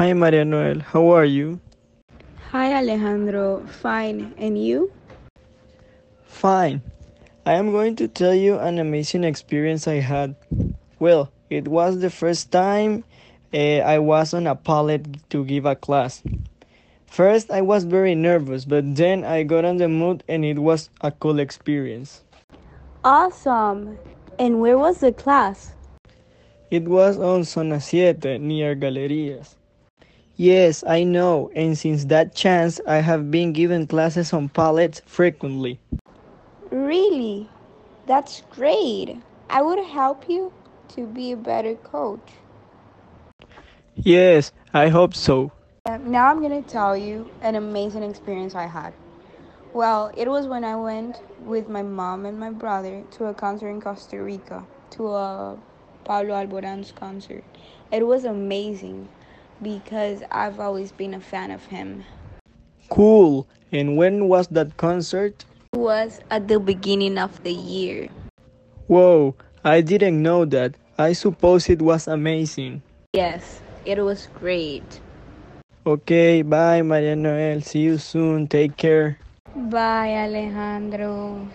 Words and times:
Hi, 0.00 0.14
Maria 0.14 0.46
Noel. 0.46 0.80
How 0.80 1.10
are 1.10 1.26
you? 1.26 1.60
Hi, 2.52 2.72
Alejandro. 2.72 3.66
Fine. 3.66 4.32
And 4.38 4.56
you? 4.56 4.90
Fine. 6.24 6.80
I 7.44 7.52
am 7.52 7.70
going 7.70 7.96
to 7.96 8.08
tell 8.08 8.34
you 8.34 8.58
an 8.58 8.78
amazing 8.78 9.24
experience 9.24 9.86
I 9.86 10.00
had. 10.00 10.36
Well, 11.00 11.30
it 11.50 11.68
was 11.68 12.00
the 12.00 12.08
first 12.08 12.50
time 12.50 13.04
uh, 13.52 13.84
I 13.84 13.98
was 13.98 14.32
on 14.32 14.46
a 14.46 14.56
pallet 14.56 15.04
to 15.28 15.44
give 15.44 15.66
a 15.66 15.76
class. 15.76 16.22
First, 17.04 17.50
I 17.50 17.60
was 17.60 17.84
very 17.84 18.14
nervous, 18.14 18.64
but 18.64 18.96
then 18.96 19.22
I 19.22 19.42
got 19.42 19.66
on 19.66 19.76
the 19.76 19.88
mood 19.90 20.24
and 20.26 20.46
it 20.46 20.60
was 20.60 20.88
a 21.02 21.10
cool 21.10 21.38
experience. 21.38 22.24
Awesome. 23.04 23.98
And 24.38 24.62
where 24.62 24.78
was 24.78 25.00
the 25.00 25.12
class? 25.12 25.74
It 26.70 26.84
was 26.84 27.18
on 27.18 27.44
Zona 27.44 27.82
Siete 27.82 28.40
near 28.40 28.74
Galerías. 28.74 29.59
Yes, 30.40 30.82
I 30.86 31.04
know, 31.04 31.50
and 31.54 31.76
since 31.76 32.06
that 32.06 32.34
chance, 32.34 32.80
I 32.86 33.02
have 33.04 33.30
been 33.30 33.52
given 33.52 33.86
classes 33.86 34.32
on 34.32 34.48
palettes 34.48 35.02
frequently. 35.04 35.78
Really? 36.70 37.46
That's 38.06 38.40
great. 38.48 39.20
I 39.50 39.60
would 39.60 39.84
help 39.84 40.30
you 40.30 40.50
to 40.94 41.06
be 41.06 41.32
a 41.32 41.36
better 41.36 41.74
coach. 41.74 42.26
Yes, 43.96 44.50
I 44.72 44.88
hope 44.88 45.14
so. 45.14 45.52
Now 45.84 46.30
I'm 46.30 46.40
going 46.40 46.64
to 46.64 46.66
tell 46.66 46.96
you 46.96 47.30
an 47.42 47.54
amazing 47.54 48.02
experience 48.02 48.54
I 48.54 48.66
had. 48.66 48.94
Well, 49.74 50.10
it 50.16 50.26
was 50.26 50.46
when 50.46 50.64
I 50.64 50.74
went 50.74 51.20
with 51.44 51.68
my 51.68 51.82
mom 51.82 52.24
and 52.24 52.40
my 52.40 52.48
brother 52.48 53.04
to 53.18 53.26
a 53.26 53.34
concert 53.34 53.68
in 53.68 53.82
Costa 53.82 54.22
Rica, 54.22 54.66
to 54.92 55.08
a 55.08 55.58
Pablo 56.04 56.32
Alboran's 56.32 56.92
concert. 56.92 57.44
It 57.92 58.06
was 58.06 58.24
amazing 58.24 59.10
because 59.62 60.22
I've 60.30 60.60
always 60.60 60.92
been 60.92 61.14
a 61.14 61.20
fan 61.20 61.50
of 61.50 61.64
him. 61.66 62.04
Cool. 62.88 63.46
And 63.72 63.96
when 63.96 64.28
was 64.28 64.48
that 64.48 64.76
concert? 64.76 65.44
It 65.72 65.78
was 65.78 66.20
at 66.30 66.48
the 66.48 66.58
beginning 66.58 67.18
of 67.18 67.42
the 67.44 67.52
year. 67.52 68.08
Whoa, 68.88 69.36
I 69.64 69.80
didn't 69.80 70.20
know 70.20 70.44
that. 70.46 70.74
I 70.98 71.12
suppose 71.12 71.70
it 71.70 71.80
was 71.80 72.08
amazing. 72.08 72.82
Yes, 73.14 73.62
it 73.84 74.02
was 74.02 74.28
great. 74.34 75.00
Okay, 75.86 76.42
bye, 76.42 76.82
Maria 76.82 77.16
Noel. 77.16 77.62
See 77.62 77.80
you 77.80 77.98
soon. 77.98 78.48
Take 78.48 78.76
care. 78.76 79.18
Bye, 79.54 80.14
Alejandro. 80.14 81.48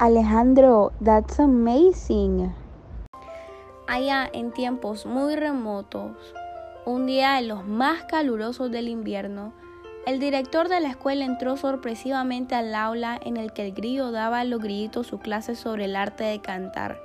Alejandro, 0.00 0.92
that's 1.00 1.38
amazing. 1.38 2.52
Allá 3.86 4.28
en 4.32 4.50
tiempos 4.50 5.06
muy 5.06 5.36
remotos, 5.36 6.16
un 6.86 7.06
día 7.06 7.34
de 7.34 7.42
los 7.42 7.66
más 7.66 8.02
calurosos 8.04 8.70
del 8.70 8.88
invierno, 8.88 9.52
el 10.06 10.18
director 10.18 10.68
de 10.68 10.80
la 10.80 10.90
escuela 10.90 11.24
entró 11.24 11.56
sorpresivamente 11.56 12.54
al 12.54 12.74
aula 12.74 13.18
en 13.22 13.38
el 13.38 13.54
que 13.54 13.66
el 13.66 13.72
grillo 13.72 14.10
daba 14.10 14.40
a 14.40 14.44
los 14.44 14.60
grillitos 14.60 15.06
su 15.06 15.18
clase 15.18 15.54
sobre 15.54 15.86
el 15.86 15.96
arte 15.96 16.24
de 16.24 16.40
cantar, 16.40 17.00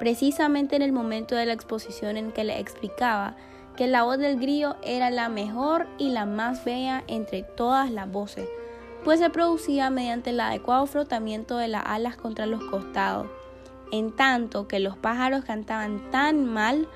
precisamente 0.00 0.74
en 0.74 0.82
el 0.82 0.92
momento 0.92 1.36
de 1.36 1.46
la 1.46 1.52
exposición 1.52 2.16
en 2.16 2.32
que 2.32 2.42
le 2.42 2.58
explicaba 2.58 3.36
que 3.76 3.86
la 3.86 4.02
voz 4.02 4.18
del 4.18 4.40
grillo 4.40 4.76
era 4.82 5.10
la 5.10 5.28
mejor 5.28 5.86
y 5.98 6.10
la 6.10 6.26
más 6.26 6.64
bella 6.64 7.04
entre 7.06 7.44
todas 7.44 7.92
las 7.92 8.10
voces, 8.10 8.48
pues 9.04 9.20
se 9.20 9.30
producía 9.30 9.88
mediante 9.90 10.30
el 10.30 10.40
adecuado 10.40 10.86
frotamiento 10.86 11.56
de 11.58 11.68
las 11.68 11.84
alas 11.86 12.16
contra 12.16 12.46
los 12.46 12.64
costados, 12.64 13.28
en 13.92 14.10
tanto 14.10 14.66
que 14.66 14.80
los 14.80 14.96
pájaros 14.96 15.44
cantaban 15.44 16.10
tan 16.10 16.44
mal 16.44 16.88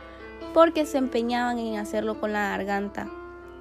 porque 0.52 0.86
se 0.86 0.98
empeñaban 0.98 1.58
en 1.58 1.78
hacerlo 1.78 2.20
con 2.20 2.32
la 2.32 2.50
garganta. 2.50 3.08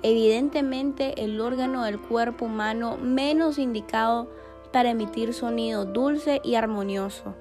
Evidentemente 0.02 1.24
el 1.24 1.40
órgano 1.42 1.84
del 1.84 2.00
cuerpo 2.00 2.46
humano 2.46 2.98
menos 2.98 3.58
indicado 3.58 4.30
para 4.72 4.92
emitir 4.92 5.34
sonido 5.34 5.86
dulce 5.86 6.42
y 6.44 6.56
armonioso. 6.56 7.34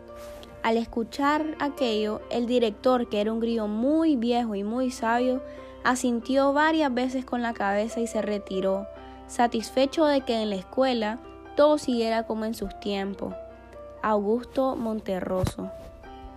Al 0.63 0.79
escuchar 0.79 1.57
aquello, 1.59 2.23
el 2.31 2.47
director, 2.47 3.09
que 3.09 3.21
era 3.21 3.33
un 3.33 3.41
grillo 3.41 3.67
muy 3.69 4.17
viejo 4.17 4.55
y 4.55 4.65
muy 4.65 4.91
sabio, 4.91 5.43
asintió 5.85 6.53
varias 6.53 6.95
veces 6.95 7.25
con 7.25 7.43
la 7.43 7.53
cabeza 7.53 8.01
y 8.01 8.07
se 8.07 8.23
retiró, 8.23 8.87
satisfecho 9.27 10.07
de 10.07 10.23
que 10.23 10.41
en 10.41 10.51
la 10.51 10.57
escuela 10.57 11.21
todo 11.57 11.77
siguiera 11.77 12.27
como 12.27 12.47
en 12.47 12.55
sus 12.55 12.79
tiempos. 12.81 13.35
Augusto 14.03 14.75
Monterroso 14.77 15.71